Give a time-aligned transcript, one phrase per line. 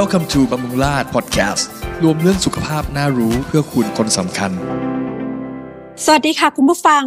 [0.00, 1.64] Welcome to บำรุงราษฎร์ Podcast
[2.02, 4.50] รวมเรื่องสุขภาพน่ารู้เพื่อคุณคนสำคัญ
[6.04, 7.04] สวัสดีค่ะคุณผู้ฟัง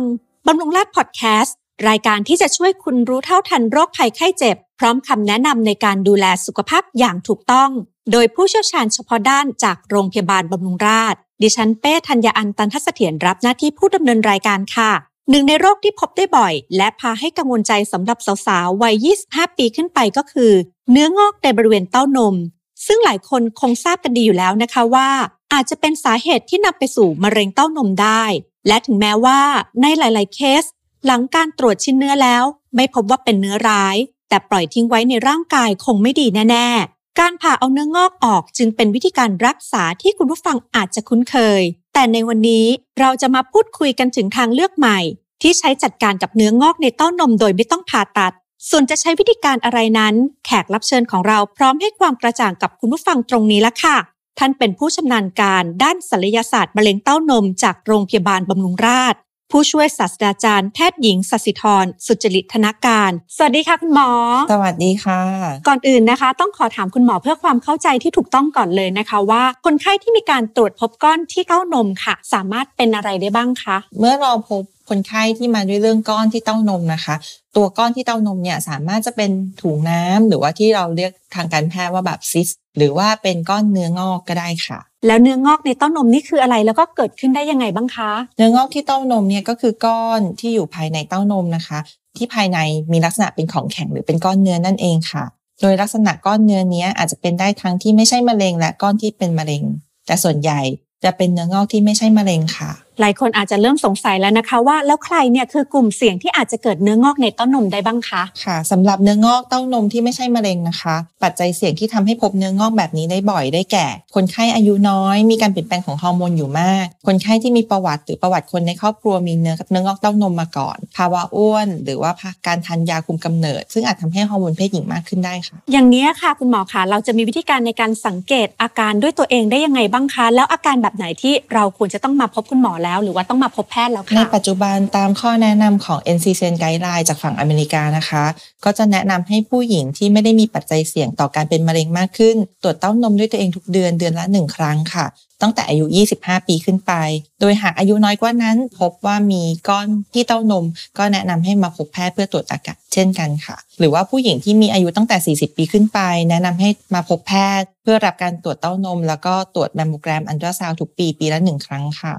[0.47, 1.55] บำรุงราษฎร์พอดแคสต์
[1.89, 7.69] รายการที่จะช่วยคุณรู้เท่าทันโรคภัยไข้เจ็บ พร้อมคำแนะนำในการดูแลสุขภาพอย่างถูกต้อง
[8.11, 14.91] โดยผู้เชี่ยวชาญเฉพาะด้านจากโรงพยาบาลบำรุงราษฎร์ดิฉันเป้ธัญญาอันตันทัศเถียรรับหน้าที่ผู้ดำเนินรายการค่ะ
[15.29, 20.51] หนึ่งในโรคที่พบได้บ่อย และพาให้กังวลใจสำหรับสาวๆ วัย 25 ปีขึ้นไปก็คือ
[20.91, 22.37] เนื้องอกในบริเวณเต้านม
[22.85, 25.09] ซึ่งหลายคนคงทราบกันดีอยู่แล้วนะคะว่า
[25.53, 28.23] อาจจะเป็นสาเหตุที่นำไปสู่มะเร็งเต้านมได้
[28.67, 29.41] และถึงแม้ว่า
[29.81, 30.63] ในหลาย ๆ เคส
[31.05, 32.43] หลังการตรวจชิ้นเนื้อแล้ว
[32.75, 33.95] ไม่พบว่าเป็นเนื้อร้าย
[34.29, 41.61] แต่ปล่อยทิ้งไว้ในร่างกายคงไม่ดีแน่ ๆ การผ่าเอาเนื้องอกออกจึงเป็นวิธีการรักษาที่คุณผู้ฟังอาจจะคุ้นเคย
[41.93, 42.65] แต่ในวันนี้
[42.99, 44.99] เราจะมาพูดคุยกันถึงทางเลือกใหม่
[45.41, 48.33] ที่ใช้จัดการกับเนื้องอกในเต้านมโดยไม่ต้องผ่าตัด
[48.69, 50.13] ส่วนจะใช้วิธีการอะไรนั้น
[50.45, 53.97] แขกรับเชิญของเราพร้อมให้ความกระจ่างกับคุณผู้ฟังตรงนี้ละค่ะ
[54.39, 59.19] ท่านเป็นผู้ชำนาญการด้านศัลยศาสตร์มะเร็งเต้านมจากโรงพยาบาลบำรุงราษฎร์
[59.51, 64.11] ผู้ช่วยศาสตราจารย์แพทย์หญิงสศิธร สุจริตธนาการ สวัสดีค่ะคุณหมอ
[64.51, 65.21] สวัสดีค่ะ
[65.67, 77.15] ก่อนอื่นนะคะ ต้องขอถามคุณหมอเพื่อความเข้าใจที่ถูกต้องก่อนเลยนะคะ ว่าคนไข้ที่มีการตรวจพบก้อนที่เต้านมค่ะ สามารถเป็นอะไรได้บ้างคะ เมื่อเราพบ คนไข้ที่มาด้วยเรื่องก้อนที่เต้านมนะคะ
[77.55, 91.79] ตัวก้อนที่เต้านมเนี่ยสามารถจะเป็นถุงน้ำหรือว่าที่เราเรียกทางการแพทย์ว่าแบบซิสหรือว่าเป็นก้อนเนื้องอกก็ได้ค่ะ แล้วเนื้องอกในเต้านมนี่คืออะไรแล้วก็เกิดขึ้นได้ยังไงบ้างคะ เนื้องอกที่เต้านมเนี่ยก็คือก้อนที่อยู่ภายในเต้านมนะคะ
[92.17, 92.59] ที่ภายใน
[92.91, 95.23] มีลักษณะเป็นของแข็งหรือเป็นก้อนเนื้อนั่นเองค่ะ
[95.61, 99.63] โดยลักษณะก้อนเนื้อเนี้ยอาจจะเป็นได้ทั้งที่ไม่ใช่มะเร็งและก้อนที่เป็นมะเร็ง
[100.05, 100.59] แต่ส่วนใหญ่
[101.03, 122.11] จะเป็นเนื้องอกที่ไม่ใช่มะเร็งค่ะ หลายคนอาจจะเริ่มสงสัยแล้วนะคะ ว่าแล้วใครเนี่ยคือกลุ่มเสี่ยงที่อาจจะเกิดเนื้องอกในเต้านมได้บ้างคะค่ะสำหรับเนื้องอกเต้านมที่ไม่ใช่มะเร็งนะคะ ปัจจัยเสี่ยงที่ทำให้พบเนื้องอกแบบนี้ได้บ่อยได้แก่ คนไข้อายุน้อย มีการเปลี่ยนแปลงของฮอร์โมนอยู่มาก คนไข้ที่มีประวัติหรือประวัติคนในครอบครัวมีเนื้อเนื้องอกเต้านมมาก่อน ภาวะอ้วน หรือว่า
[122.47, 138.23] การทานยาคุมกำเนิด ซึ่งอาจทำให้ฮอร์โมนเพศหญิงมากขึ้นได้ค่ะ อย่างนี้ค่ะคุณหมอคะเราจะมีวิธีการในการสังเกตอาการด้วยตัวเองได้ยังไงบ้างคะแล้วอาการแบบไหนที่เราควรจะต้องมาพบคุณหมอแล้วหรือว่าต้องมาพบแพทย์แล้วในค่ะปัจจุบันตามข้อแนะนำของ NCCN Guideline จากฝั่งอเมริกานะคะ
[138.65, 145.07] ก็จะแนะนำให้ผู้หญิงที่ไม่ได้มีปัจจัยเสี่ยงต่อการเป็นมะเร็งมากขึ้น ตรวจเต้านมด้วยตัวเองทุกเดือนเดือนละ1ครั้งค่ะ
[145.43, 145.85] ตั้งแต่อายุ
[146.17, 146.93] 25 ปีขึ้นไป
[147.39, 150.65] โดยหากอายุน้อยกว่านั้น พบว่ามีก้อนที่เต้านม
[150.97, 155.99] ก็แนะนำให้มาพบแพทย์เพื่อตรวจอากาศเช่นกันค่ะ หรือว่าผู้หญิงที่มีอายุตั้งแต่ 40 ปีขึ้นไป
[156.29, 162.13] แนะนำให้มาพบแพทย์ เพื่อรับการตรวจเต้านม แล้วก็ตรวจแมมโมแกรมอันตราซาวทุกปีปีละหนึ่งครั้งค่ะ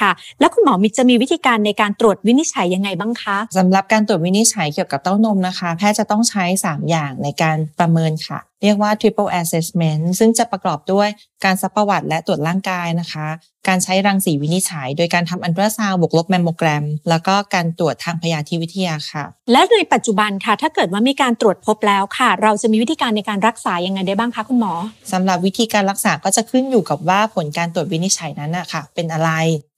[0.00, 11.08] ค่ะ แล้วคุณหมอมีจะมีวิธีการในการตรวจวินิจฉัยยังไงบ้างคะสำหรับการตรวจวินิจฉัยเกี่ยวกับเต้านมนะคะ แพทย์จะต้องใช้ 3 อย่างในการประเมินค่ะเรียกว่า triple assessment ซึ่งจะประกอบด้วย
[11.44, 13.26] การซักประวัติและตรวจร่างกายนะคะ
[13.68, 24.72] การใช้รังสีวินิจฉัย โดยการทำอัลตราซาวด์บวกลบแมมโมแกรม แล้วก็การตรวจทางพยาธิวิทยาค่ะ และในปัจจุบันค่ะ ถ้าเกิดว่ามีการตรวจพบแล้วค่ะ เราจะมีวิธีการในการรักษายังไงได้บ้างคะคุณหมอ
[25.12, 29.30] สำหรับวิธีการรักษาก็จะขึ้นอยู่กับว่าผลการตรวจวินิจฉัยนั้นนะค่ะเป็นอะไร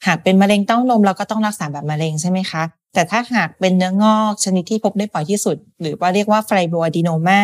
[0.07, 2.63] หากเป็นมะเร็งเต้านมเราก็ต้องรักษาแบบมะเร็งใช่ไหมคะ
[2.95, 7.41] แต่ถ้าหากเป็นเนื้องอกชนิดที่พบได้บ่อยที่สุด หรือว่าเรียกว่า fibroadenoma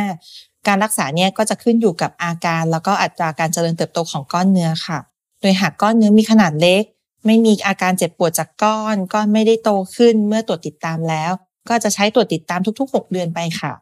[0.68, 4.98] การรักษาเนี่ยก็จะขึ้นอยู่กับอาการ แล้วก็อัตราการเจริญเติบโตของก้อนเนื้อค่ะ
[5.40, 6.82] โดยหากก้อนเนื้อมีขนาดเล็ก
[7.26, 11.32] ไม่มีอาการเจ็บปวดจากก้อน ก้อนไม่ได้โตขึ้นเมื่อตรวจติดตามแล้ว
[11.68, 13.72] ก็จะใช้ตรวจติดตามทุก ๆ 6 เดือนไปค่ะ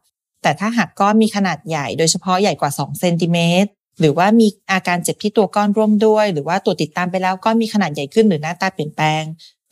[0.42, 3.70] แต่ถ้าหากก้อนมีขนาดใหญ่ โดยเฉพาะใหญ่กว่า2เซนติเมตร
[4.00, 9.22] หรือว่ามีอาการเจ็บที่ตัวก้อนร่วมด้วย หรือว่าตรวจติดตามไปแล้วก้อนมีขนาดใหญ่ขึ้นหรือหน้าตาเปลี่ยนแปลง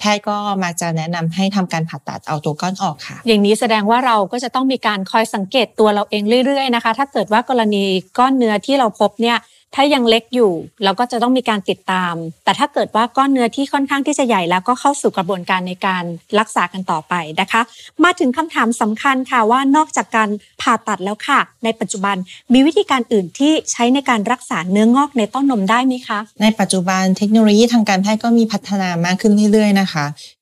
[0.00, 7.84] แพทย์ก็มักจะแนะนำให้ทำการผ่าตัดเอาตัวก้อนออกค่ะ อย่างนี้แสดงว่าเราก็จะต้องมีการคอยสังเกตตัวเราเองเรื่อยๆนะคะ ถ้าเกิดว่ากรณี
[8.18, 9.38] ก้อนเนื้อที่เราพบเนี่ย
[9.74, 10.52] ถ้ายังเล็กอยู่
[10.84, 16.04] เราก็จะต้องมีการติดตาม แต่ถ้าเกิดว่าก้อนเนื้อที่ค่อนข้างที่จะใหญ่แล้วก็เข้าสู่กระบวนการในการ
[16.38, 17.60] รักษากันต่อไปนะคะ
[18.04, 20.28] มาถึงคำถามสำคัญค่ะว่านอกจากการ
[20.60, 22.16] ผ่าตัดแล้วค่ะ ในปัจจุบัน
[22.52, 29.89] มีวิธีการอื่นที่ใช้ในการรักษาเนื้องอกในเต้านมได้ไหมคะ ในปัจจุบันเทคโนโลยีทางการแพทย์ก็มีพัฒนามากขึ้นเรื่อยๆนะคะ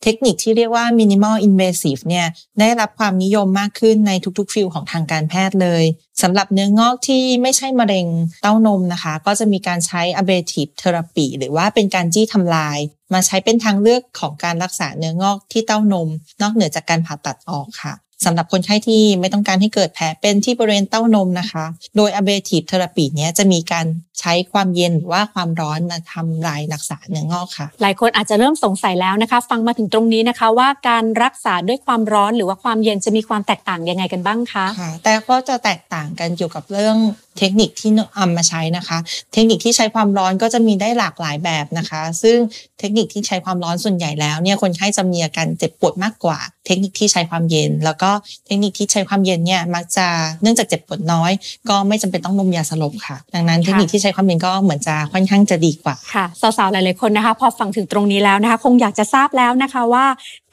[0.03, 2.27] เทคนิคที่เรียกว่า minimal invasive เนี่ย
[2.61, 5.85] ได้รับความนิยมมากขึ้นในทุกๆ ฟิลของทางการแพทย์เลย
[6.23, 8.07] สำหรับเนื้องอกที่ไม่ใช่มะเร็ง
[8.43, 12.79] เต้านมนะคะ ก็จะมีการใช้ ablative therapy หรือว่าเป็นการจี้ทำลาย
[13.13, 16.09] มาใช้เป็นทางเลือกของการรักษาเนื้องอกที่เต้านม
[16.43, 17.95] นอกเหนือจากการผ่าตัดออกค่ะ
[18.25, 21.65] สำหรับคนไข้ที่ไม่ต้องการให้เกิดแผลเป็นที่บริเวณเต้านมนะคะ
[21.97, 23.87] โดย ablative therapy เนี้ยจะมีการ
[24.21, 36.97] ใช้ความเย็นหรือว่าความร้อนมาทำลายรักษาเนื้องอกค่ะ หลายคนอาจจะเริ่มสงสัยแล้วนะคะ ฟังมาถึงตรงนี้นะคะ ว่าการรักษาด้วยความร้อนหรือว่าความเย็นจะมีความแตกต่างยังไงกันบ้างคะค่ะแต่ก็จะแตกต่างกันเกี่ยวกับเรื่อง
[37.39, 38.99] เทคนิคที่เอามาใช้นะคะ
[39.33, 42.37] เทคนิคที่ใช้ความร้อนก็จะมีได้หลากหลายแบบนะคะ ซึ่ง
[42.81, 48.11] เทคนิคที่ใช้ความร้อนส่วนใหญ่แล้วเนี่ยคนไข้จะมีอาการเจ็บปวดมากกว่า เทคนิคที่ใช้ความเย็น แล้วก็
[48.47, 50.07] เทคนิคที่ใช้ความเย็นเนี่ยมักจะ
[50.43, 51.33] เนื่องจากเจ็บปวดน้อย
[51.69, 56.25] ก็ไม่จำเป็นต้องนมยาสลบค่ะ ดังนั้นเทคนิคที่ใช้ความเย็นก็เหมือนจะค่อนข้างจะดีกว่าค่ะ
[56.59, 60.07] สาวๆหลายๆคนนะคะ พอฟังถึงตรงนี้แล้วนะคะ คงอยากจะทราบแล้วนะคะว่า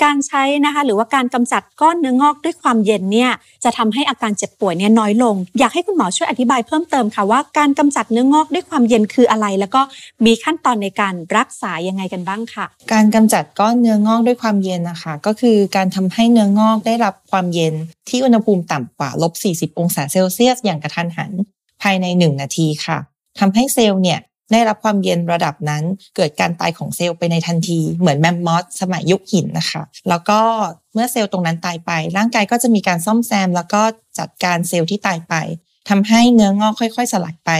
[0.03, 3.31] การใช้นะคะ หรือว่าการกำจัดก้อนเนื้องอกด้วยความเย็นเนี่ย
[3.63, 9.81] จะทำให้อาการเจ็บป่วยเนี่ยน้อยลง อยากให้คุณหมอช่วยอธิบายเพิ่มเติมค่ะว่าการกำจัดเนื้องอกด้วยความเย็นคืออะไร แล้วก็
[10.25, 17.73] มีขั้นตอนในการรักษายังไงกันบ้างค่ะ การกำจัดก้อนเนื้องอกด้วยความเย็นนะคะ ก็คือการทำให้เนื้องอกได้รับความเย็น
[18.09, 21.31] ที่อุณหภูมิต่ำกว่าลบ40 องศาเซลเซียสอย่างกระทันหัน
[21.81, 22.97] ภายใน 1 นาทีค่ะ
[23.39, 24.19] ทำให้เซลล์เนี่ย
[24.51, 25.83] ได้รับความเย็นระดับนั้น
[26.15, 30.39] เกิดการตายของเซลล์ไปในทันที เหมือนแมมมอสสมัยยุคหินนะคะ แล้วก็
[30.93, 33.81] เมื่อเซลล์ตรงนั้นตายไป ร่างกายก็จะมีการซ่อมแซม แล้วก็
[34.19, 35.33] จัดการเซลล์ที่ตายไป
[35.89, 37.51] ทำให้เนื้องอกค่อย ๆ สลายไป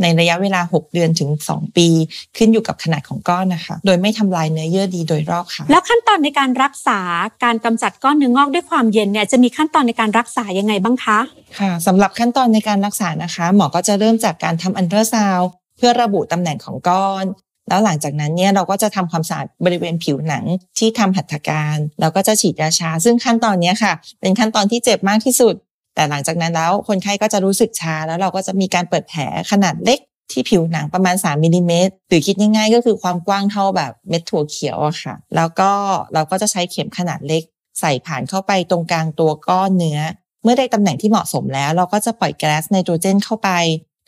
[0.00, 1.88] ในระยะเวลา 6 เดือนถึง 2 ปี
[2.36, 7.00] ขึ้นอยู่กับขนาดของก้อนนะคะ โดยไม่ทำลายเนื้อเยื่อดีโดยรอบค่ะ แล้วขั้นตอนในการรักษา
[7.44, 11.18] การกำจัดก้อนเนื้องอกด้วยความเย็นเนี่ยจะมีขั้นตอนในการรักษายังไงบ้างคะ
[11.58, 17.24] ค่ะสำหรับขั้นตอนในการรักษานะคะหมอก็จะเริ่มจากการทำอันตราซาวด์เพื่อระบุตำแหน่งของก้อน
[17.68, 20.44] แล้วหลังจากนั้นเนี่ยเราก็จะทำความสะอาดบริเวณผิวหนัง
[20.78, 25.54] ที่ทำหัตถการ แล้วก็จะฉีดยาชา ซึ่งขั้นตอนเนี้ยค่ะ เป็นขั้นตอนที่เจ็บมากที่สุด
[25.94, 29.98] แต่หลังจากนั้นแล้วคนไข้ก็จะรู้สึกชาแล้วเราก็จะมีการเปิดแผลขนาดเล็ก
[30.32, 35.70] ที่ผิวหนังประมาณ 3มิลลิเมตรหรือคิดง่ายๆ ก็คือความกว้างเท่าแบบเม็ดถั่วเขียวอะค่ะ แล้วก็
[36.14, 37.42] เราก็จะใช้เข็มขนาดเล็ก
[37.80, 40.00] ใส่ผ่านเข้าไปตรงกลางตัวก้อนเนื้อ
[40.42, 43.50] เมื่อได้ตำแหน่งที่เหมาะสมแล้ว เราก็จะปล่อยแก๊สไนโตรเจนเข้าไป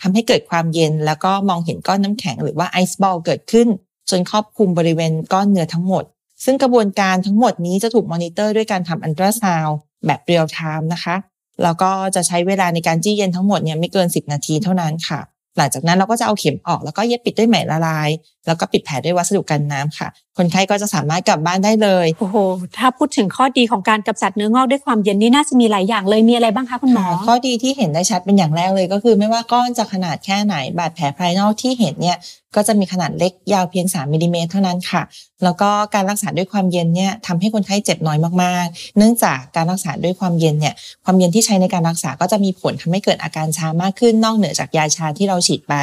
[0.01, 3.69] ทำให้เกิดความเย็น แล้วก็มองเห็นก้อนน้ำแข็งหรือว่าไอซ์บอลเกิดขึ้น
[4.11, 6.05] จนครอบคลุมบริเวณก้อนเนื้อทั้งหมด
[6.45, 9.67] ซึ่งกระบวนการทั้งหมดนี้จะถูกมอนิเตอร์ด้วยการทำอัลตราซาวด์
[10.07, 11.17] แบบ real time นะคะ
[11.63, 15.21] แล้วก็จะใช้เวลาในการจี้เย็นทั้งหมดเนี่ยไม่เกิน 10 นาทีเท่านั้นค่ะ
[15.57, 18.11] หลังจากนั้นเราก็จะเอาเข็มออกแล้วก็เย็บปิดด้วยไหมละลาย
[18.47, 20.09] แล้วก็ปิดแผลด้วยวัสดุกันน้ำค่ะ
[20.39, 22.37] คนไข้ก็จะสามารถกลับบ้านได้เลยโอ้โห
[22.79, 32.17] ถ้าพูดถึงข้อดีของการกำจัดเนื้องอกด้วยความเย็นนี่น่าจะมีหลายอย่างเลยมีอะไรบ้างคะคุณหมอข้อดีที่เห็นได้ชัดเป็นอย่างแรกเลย ก็คือไม่ว่าก้อนจะขนาดแค่ไหนบาดแผลภายนอกที่เห็นเนี่ย
[32.57, 35.03] ก็จะมีขนาดเล็กยาวเพียง 3มิลลิเมตรเท่านั้นค่ะ
[35.45, 45.75] แล้วก็การรักษาด้วยความเย็นเนี่ยทำให้คนไข้เจ็บน้อยมากๆ เนื่องจากการรักษาด้วยความเย็นเนี่ยความเย็นที่ใช้ในการรักษาก็จะมีผลทำให้เกิดอาการชามากขึ้นนอกเหนือจากยาชาที่เราฉีดไป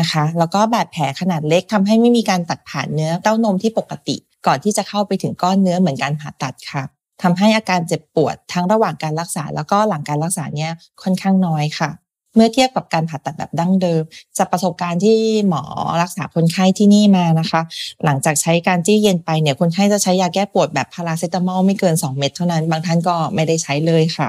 [0.00, 6.82] นะคะ แล้วก็บาดแผลขนาดเล็กทำให้ไม่มีการตัดผ่านเนื้อเต้านมที่ปกติ ก่อนที่จะเข้าไปถึงก้อนเนื้อเหมือนการผ่าตัดค่ะ
[7.22, 11.90] ทำให้อาการเจ็บปวดทั้งระหว่างการรักษา แล้วก็หลังการรักษาเนี่ยค่อนข้างน้อยค่ะ
[12.36, 14.02] เมื่อเทียบกับการผ่าตัดแบบดั้งเดิม
[14.38, 15.18] จากประสบการณ์ที่
[15.48, 15.62] หมอ
[16.02, 17.60] รักษาคนไข้ที่นี่มานะคะ
[18.04, 24.28] หลังจากใช้การจี้เย็นไปเนี่ยคนไข้จะใช้ยาแก้ปวดแบบพาราเซตามอลไม่เกิน 2 เม็ดเท่านั้น บางท่านก็ไม่ได้ใช้เลยค่ะ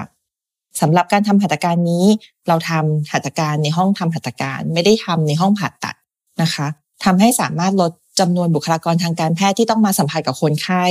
[0.81, 2.06] สำหรับการทำหัตถการนี้
[2.48, 5.95] เราทำหัตถการในห้องทำหัตถการไม่ได้ทำในห้องผ่าตัด
[6.42, 6.68] นะคะ
[7.06, 10.83] ทำให้สามารถลดจำนวนบุคลากรทางการแพทย์ที่ต้องมาสัมผัสกับคนไข้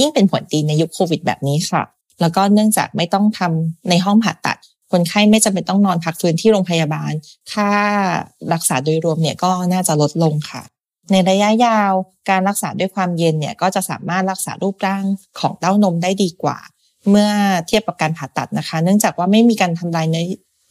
[0.00, 1.82] ยิ่งเป็นผลดีในยุคโควิดแบบนี้ค่ะ
[2.20, 4.58] แล้วก็เนื่องจากไม่ต้องทำในห้องผ่าตัด
[4.92, 7.12] คนไข้ไม่จำเป็นต้องนอนพักฟื้นที่โรงพยาบาล
[7.52, 7.72] ค่า
[8.52, 10.62] รักษาโดยรวมเนี่ยก็น่าจะลดลงค่ะ
[11.10, 11.92] ในระยะยาว
[12.30, 15.04] การรักษาด้วยความเย็นเนี่ยก็จะสามารถรักษารูปร่าง
[15.40, 16.58] ของเต้านมได้ดีกว่า
[17.10, 17.28] เมื่อ
[17.66, 20.24] เทียบกับการผ่าตัดนะคะ เนื่องจากว่าไม่มีการทำลายเนื้อ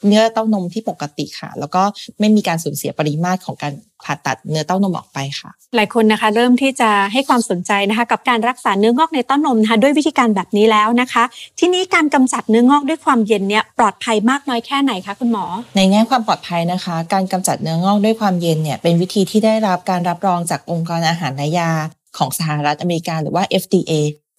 [0.07, 1.83] เนื้อเต้านมที่ปกติค่ะ แล้วก็
[2.19, 3.73] ไม่มีการสูญเสียปริมาตรของการ
[4.05, 11.23] ผ่าตัดเนื้อเต้านมออกไปค่ะ หลายคนนะคะ เริ่มที่จะให้ความสนใจนะคะ กับการรักษาเนื้องอกในเต้านมนะคะด้วยวิธีการแบบนี้แล้วนะคะ
[11.59, 15.45] ที่นี้การกำจัดเนื้องอกด้วยความเย็นเนี่ยปลอดภัยมากน้อยแค่ไหนคะคุณหมอ
[15.75, 21.71] ในแง่ความปลอดภัยนะคะ การกำจัดเนื้องอกด้วยความเย็นเนี่ยเป็นวิธีที่ได้รับการรับรองจากองค์การอาหารและยา
[22.17, 23.91] ของสหรัฐอเมริกาหรือว่า FDA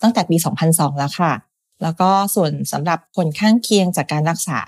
[0.03, 0.37] ตั้งแต่ปี
[0.69, 1.33] 2002 แล้วค่ะ
[1.83, 4.61] แล้วก็ส่วนสำหรับผลข้างเคียงจากการรักษา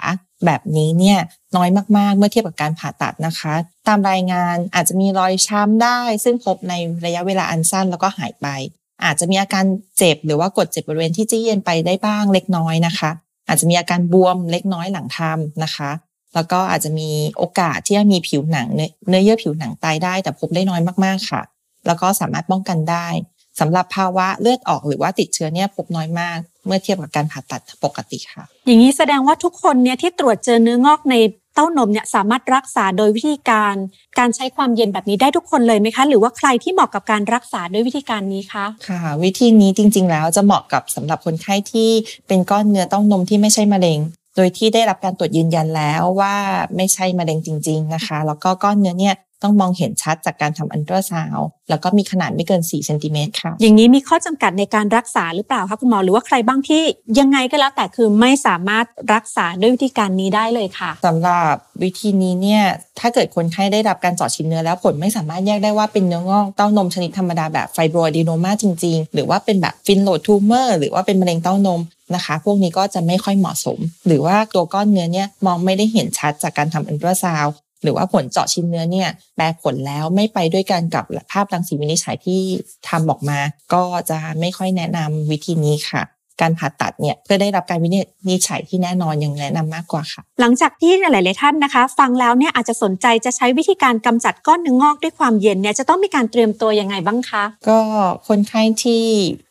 [0.46, 1.18] แบบนี้เนี่ย
[1.56, 3.54] น้อยมากๆ เมื่อเทียบกับการผ่าตัดนะคะ
[3.86, 8.46] ตามรายงานอาจจะมีรอยช้ำได้ ซึ่งพบในระยะเวลาอันสั้นแล้วก็หายไป
[9.04, 9.64] อาจจะมีอาการ
[9.98, 13.10] เจ็บหรือว่ากดเจ็บบริเวณที่จี้เย็นไปได้บ้างเล็กน้อยนะคะ
[13.48, 15.90] อาจจะมีอาการบวมเล็กน้อยหลังทำนะคะ
[16.34, 18.68] แล้วก็อาจจะมีโอกาสที่จะมีผิวหนัง
[19.08, 21.42] เนื้อเยื่อผิวหนังตายได้ แต่พบได้น้อยมากๆค่ะ
[21.86, 23.06] แล้วก็สามารถป้องกันได้
[23.60, 31.16] สำหรับภาวะเลือดออกหรือว่าติดเชื้อเนี่ยพบน้อยมากเมื่อเทียบกับการผ่าตัดปกติค่ะ อย่างนี้แสดงว่าทุกคนเนี่ยที่ตรวจเจอเนื้องอกใน
[31.54, 33.74] เต้านมเนี่ยสามารถรักษาโดยวิธีการ
[34.18, 41.90] การใช้ความเย็นแบบนี้ได้ทุกคนเลยไหมคะ หรือว่าใครที่เหมาะกับการรักษาด้วยวิธีการนี้คะค่ะ วิธีนี้จริง ๆ แล้วจะเหมาะกับสำหรับคนไข้ที่
[42.28, 43.98] เป็นก้อนเนื้อเต้านมที่ไม่ใช่มะเร็ง
[44.36, 46.34] โดยที่ได้รับการตรวจยืนยันแล้วว่า
[46.76, 51.38] ไม่ใช่มะเร็งจริง ๆ นะคะ แล้วก็ก้อนเนื้อเนี่ย ต้องมองเห็นชัดจากการทำอันตราซาว
[51.70, 56.82] แล้วก็มีขนาดไม่เกิน4เซนติเมตรค่ะ อย่างนี้มีข้อจำกัดในการรักษาหรือเปล่าคะคุณหมอหรือว่าใครบ้างที่
[57.18, 62.62] ยังไงก็แล้วแต่คือไม่สามารถรักษาด้วยวิธีการนี้ได้เลยค่ะสำหรับวิธีนี้เนี่ย
[63.00, 71.80] ถ้าเกิดคนไข้ได้รับการเจาะชิ้นเนื้อแล้วผลไม่สามารถแยกได้ว่าเป็นเนื้องอกเต้านมชนิดธรรมดาแบบ fibroadenoma จริง ๆ หรือว่าเป็นแบบ phyllodes tumor หรือว่าเป็นมะเร็งเต้านม
[72.14, 77.46] นะคะ พวกนี้ก็จะไม่ค่อยเหมาะสม หรือว่าตัวก้อนเนื้อเนี่ยมองไม่ได้เห็นชัดจากการทำอัลตราซาวด์
[77.84, 82.40] หรือว่าผลเจาะชิ้นเนื้อเนี่ยแปลผลแล้วไม่ไปด้วยกันกับภาพรังสีวินิจฉัยที่
[82.88, 83.38] ทำออกมา
[83.74, 86.02] ก็จะไม่ค่อยแนะนำวิธีนี้ค่ะ
[86.40, 87.88] การผ่าตัดเนี่ยเพื่อได้รับการวิ
[88.30, 97.80] นิจฉัยที่แน่นอนยังแนะนำมากกว่าค่ะ หลังจากที่หลาย ๆ ท่านนะคะ ฟังแล้วเนี่ยอาจจะสนใจจะใช้วิธีการกำจัดก้อนเนื้องอกด้วยความเย็นเนี่ยจะต้องมีการเตรียมตัวยังไงบ้างคะ ก็
[98.28, 99.04] คนไข้ที่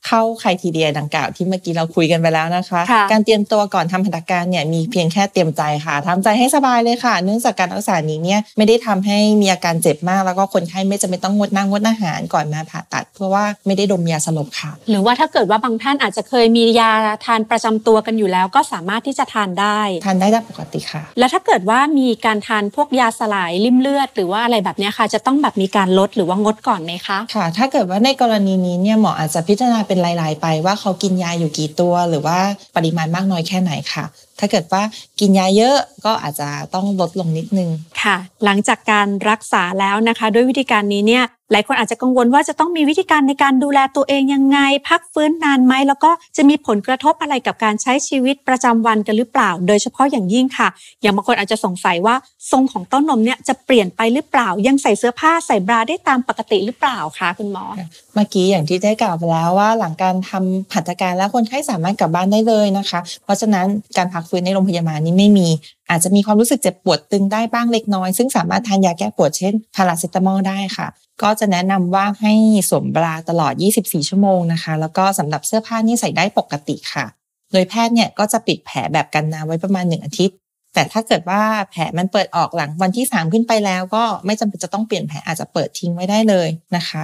[0.08, 16.92] เข้าไครทีเดียดังกล่าวที่เมื่อกี้เราคุยกันไปแล้วนะคะค่ะการเตรียมตัวก่อนทำหัตถการเนี่ยมีเพียงแค่เตรียมใจค่ะทำใจให้สบายเลยค่ะ เนื่องจากการรักษานี้เนี่ยไม่ได้ทำให้มีอาการเจ็บมาก แล้วก็คนไข้ไม่จำเป็นต้องงดน้ำงดอาหารก่อนมาผ่าตัด เพราะว่าไม่ได้ดมยาสลบค่ะ หรือว่าถ้าเกิดว่าบางท่านอาจจะเคยมียา
[17.26, 32.40] ทานประจำตัวกันอยู่แล้ว ก็สามารถที่จะทานได้ทานได้ตามปกติค่ะ แล้วถ้าเกิดว่ามีการทานพวกยาสลายริ่มเลือด หรือว่าอะไรแบบเนี้ยค่ะ จะต้องแบบมีการลดหรือว่างดก่อนไหมคะค่ะ ถ้าเกิดว่าในกรณีนี้เนี่ยหมออาจจะพิจารณาเป็นราย ๆ ไปว่าเขากินยาอยู่กี่ตัว หรือว่า
[32.76, 34.06] ปริมาณมากน้อยแค่ไหนค่ะ
[34.40, 34.82] ถ้าเกิดว่า
[35.20, 35.76] กินยาเยอะ
[36.06, 37.70] ก็อาจจะต้องลดลงนิดนึง
[38.02, 44.60] ค่ะ หลังจากการรักษาแล้วนะคะ ด้วยวิธีการนี้เนี่ยหลายคนอาจจะกังวลว่าจะต้องมีวิธีการในการดูแลตัวเองยังไง
[44.90, 50.68] พักฟื้นนานไหมแล้วก็จะมีผลกระทบอะไรกับการใช้ชีวิตประจำวันกันหรือเปล่า โดยเฉพาะอย่างยิ่งค่ะ
[51.02, 52.16] อย่างบางคนอาจจะสงสัยว่า
[52.52, 57.66] ทรงของเต้านมเนี่ยจะเปลี่ยนไปหรือเปล่า ยังใส่เสื้อผ้าใส่บราได้ตามปกติหรือเปล่าคะคุณหมอ
[58.14, 63.66] เมื่อกี้อย่างที่ได้กล่าวไปแล้วว่า หลังการทำหัตถการแล้วคนไข้สามารถกลับบ้านได้เลยนะคะ เพราะฉะนั้น
[63.98, 65.48] การพักฟื้นในโรงพยาบาลนี้ไม่มี
[65.90, 70.88] อาจจะมีความรู้สึกเจ็บปวดตึงได้บ้างเล็กน้อย ซึ่งสามารถทานยาแก้ปวดเช่นพาราเซตามอลได้ค่ะ
[71.22, 72.34] ก็จะแนะนำว่าให้
[72.70, 77.06] สวมบราตลอด 24 ชั่วโมงนะคะ แล้วก็สำหรับเสื้อผ้านี่ใส่ได้ปกติค่ะ
[77.52, 80.36] โดยแพทย์เนี่ยก็จะปิดแผลแบบกันน้ำไว้ประมาณ 1 อาทิตย์
[80.74, 87.04] แต่ถ้าเกิดว่าแผลมันเปิดออกหลังวันที่ 3 ขึ้นไปแล้ว ก็ไม่จำเป็นจะต้องเปลี่ยนแผลอาจจะเปิดทิ้งไว้ได้เลยนะคะ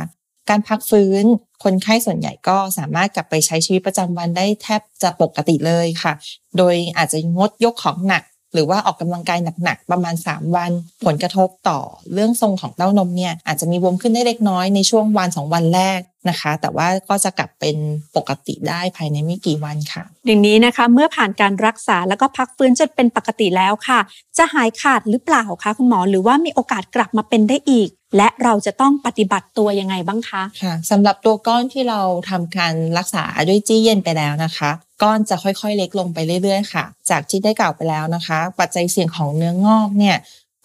[0.49, 1.23] การพักฟื้น
[1.63, 6.13] คนไข้ส่วนใหญ่ก็สามารถกลับไปใช้ชีวิตประจำวันได้แทบจะปกติเลยค่ะ
[6.57, 10.71] โดยอาจจะงดยกของหนัก หรือว่าออกกำลังกายหนักๆประมาณ 3 วัน
[11.05, 11.79] ผลกระทบต่อ
[12.13, 17.77] เรื่องทรงของเต้านมเนี่ยอาจจะมีบวมขึ้นได้เล็กน้อยในช่วงวัน 2 วันแรกนะคะ แต่ว่าก็จะกลับเป็น
[18.15, 23.99] ปกติได้ภายในไม่กี่วันค่ะ อย่างนี้นะคะเมื่อผ่านการรักษาแล้วก็พักฟื้นจนเป็นปกติแล้วค่ะ
[24.37, 34.71] จะหายขาดหรือเปล่าคะคุณหมอหรือว่ามีโอกาสกลับมาเป็นได้อีก และเราจะต้องปฏิบัติตัวยังไงบ้างคะค่ะสำหรับตัวก้อนที่เราทำการรักษาด้วยจี้เย็นไปแล้วนะคะ
[35.03, 40.17] ก้อนจะค่อยๆเล็กลงไปเรื่อยๆค่ะ จากที่ได้กล่าวไปแล้วนะคะ ปัจจัยเสี่ยงของเนื้องอกเนี่ย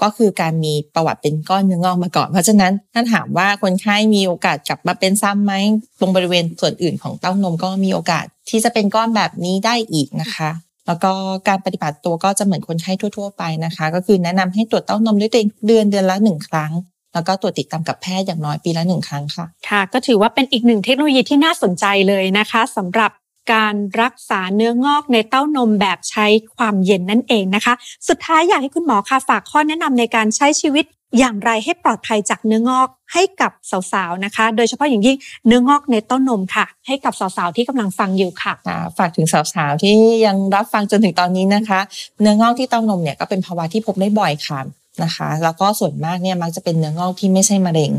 [0.02, 5.52] ก็คือการมีประวัติเป็นก้อนเนื้องอกมาก่อน เพราะฉะนั้นถ้าถามว่าคนไข้มีโอกาสกลับมาเป็นซ้ำไหม
[5.98, 10.50] ตรงบริเวณส่วนอื่นของเต้านมก็มีโอกาสที่จะเป็นก้อนแบบนี้ได้อีกนะคะ
[10.86, 11.12] แล้วก็
[11.48, 16.72] การปฏิบัติตัวก็จะเหมือนคนไข้ทั่ว ๆ ไปนะคะ ก็คือแนะนำให้ตรวจเต้านมด้วยตัวเองเดือนเดือนละหนึ่งครั้ง
[17.14, 23.10] แล้วก็ตรวจติดตามกับแพทย์อย่างน้อยปีละหนึ่งครั้งค่ะ ค่ะ ก็ถือว่าเป็นอีกหนึ่งเทคโนโลยีที่น่าสนใจเลยนะคะสำหรับ
[23.52, 27.74] การรักษาเนื้องอกในเต้านมแบบใช้ความเย็นนั่นเองนะคะ
[28.08, 30.84] สุดท้ายอยากให้คุณหมอค่ะฝากข้อแนะนำในการใช้ชีวิต
[31.18, 33.52] อย่างไรให้ปลอดภัยจากเนื้องอกให้กับ
[33.92, 35.16] สาวๆนะคะ โดยเฉพาะอย่างยิ่ง
[35.46, 41.80] เนื้องอกในเต้านมค่ะ ให้กับสาวๆที่กำลังฟังอยู่ค่ะค่ะฝากถึงสาวๆที่ยังรับฟังจนถึงตอนนี้นะคะ
[42.20, 44.60] เนื้องอกที่เต้านมเนี่ยก็เป็นภาวะที่พบได้บ่อยค่ะ
[45.02, 47.90] นะคะ แล้วก็ส่วนมากเนี่ยมักจะเป็นเนื้องอกที่ไม่ใช่มะเร็ง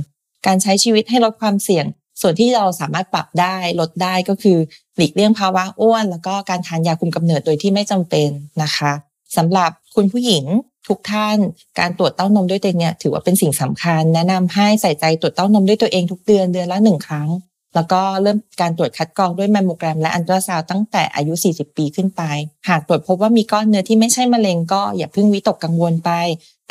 [0.46, 1.86] การใช้ชีวิตให้ลดความเสี่ยง
[2.22, 4.58] ส่วนที่เราสามารถปรับได้ลดได้ก็คือ
[4.96, 8.30] หลีกเลี่ยงภาวะอ้วน แล้วก็การทานยาคุมกำเนิดโดยที่ไม่จำเป็น
[8.64, 8.92] นะคะ
[9.38, 10.46] สำหรับคุณผู้หญิง
[10.88, 11.38] ทุกท่าน
[11.80, 17.30] การตรวจเต้านมด้วยตัวเองเนี่ยถือว่าเป็นสิ่งสำคัญ แนะนำให้ใส่ใจตรวจเต้านมด้วยตัวเองทุกเดือนเดือนละหนึ่งครั้ง
[17.76, 22.22] แล้วก็เริ่มการตรวจคัดกรองด้วยแมมโมแกรมและอันตราซาวตั้งแต่อายุ 40 ปีขึ้นไป
[22.70, 26.12] หากตรวจพบว่ามีก้อนเนื้อที่ไม่ใช่มะเร็งก็อย่าเพิ่งวิตกกังวลไป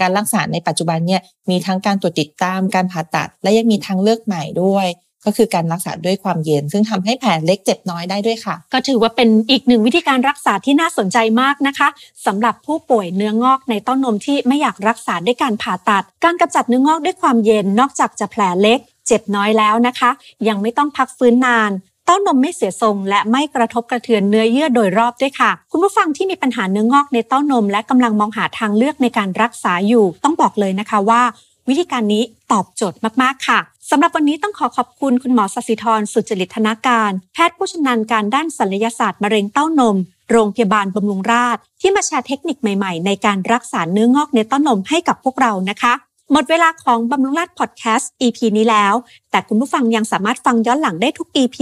[0.00, 1.20] การรักษาในปัจจุบันเนี่ย
[1.50, 4.88] มีทั้งการตรวจติดตามการผ่าตัด และยังมีทางเลือกใหม่ด้วย
[5.26, 11.88] ก็คือการรักษาด้วยความเย็น ซึ่งทำให้แผลเล็กเจ็บน้อยได้ด้วยค่ะ ก็ถือว่าเป็นอีกหนึ่งวิธีการรักษาที่น่าสนใจมากนะคะ
[12.26, 20.11] สำหรับผู้ป่วยเนื้องอกในเต้านมที่ไม่อยากรักษาด้วยการผ่าตัด การกำจัดเนื้องอกด้วยความเย็นนอกจากจะแผลเล็ก เจ็บน้อยแล้วนะคะ
[20.49, 21.70] ยังไม่ต้องพักฟื้นนาน
[22.06, 31.23] เต้านมไม่เสียทรงและไม่กระทบกระเทือนเนื้อเยื่อโดยรอบด้วยค่ะ คุณผู้ฟังที่มีปัญหาเนื้องอกในเต้านม และกำลังมองหาทางเลือกในการรักษาอยู่ ต้องบอกเลยนะคะว่า
[31.68, 33.58] วิธีการนี้ตอบโจทย์มากๆค่ะ
[33.90, 39.96] สำหรับวันนี้ต้องขอขอบคุณคุณหมอสศิธรสุจริตธนาการ แพทย์ผู้ชำนาญการด้านศัลยศาสตร์มะเร็งเต้านม
[40.30, 45.92] โรงพยาบาลบำรุงราษฎร์ที่มาแชร์เทคนิคใหม่ๆ ในการรักษาเนื้องอกในเต้านมให้กับพวกเรานะคะ
[46.32, 48.94] หมดเวลาของบำรุงราชพอดแคสต์ EP นี้แล้ว
[49.30, 51.58] แต่คุณผู้ฟังยังสามารถฟังย้อนหลังได้ทุก EP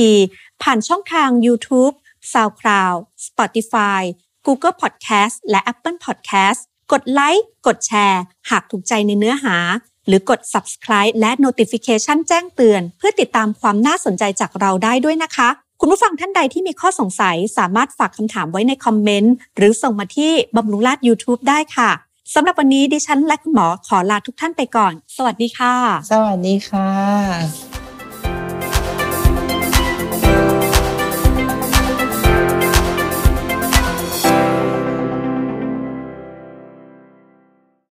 [0.62, 1.95] ผ่านช่องทาง YouTube,
[2.33, 4.02] SoundCloud, Spotify,
[4.47, 6.61] Google Podcast และ Apple Podcast
[6.92, 9.57] กดไลค์กดแชร์ หากถูกใจในเนื้อหา
[10.07, 15.49] หรือกด subscribe และ notification แจ้งเตือน เพื่อติดตามความน่าสนใจจากเราได้ด้วยนะคะ
[15.81, 21.90] คุณผู้ฟังท่านใดที่มีข้อสงสัยสามารถฝากคำถามไว้ในคอมเมนต์หรือส่งมาที่บำรุงราช YouTube ได้ค่ะ
[22.35, 25.75] สำหรับวันนี้ดิฉันและคุณหมอขอลาทุกท่านไปก่อน สวัสดีค่ะ
[26.12, 27.72] สวัสดีค่ะ